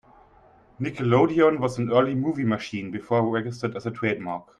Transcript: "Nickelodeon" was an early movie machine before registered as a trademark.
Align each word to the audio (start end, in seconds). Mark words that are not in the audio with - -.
"Nickelodeon" 0.79 1.59
was 1.59 1.77
an 1.77 1.91
early 1.91 2.15
movie 2.15 2.43
machine 2.43 2.89
before 2.89 3.29
registered 3.29 3.75
as 3.75 3.85
a 3.85 3.91
trademark. 3.91 4.47